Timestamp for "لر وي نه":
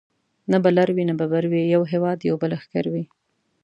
0.77-1.13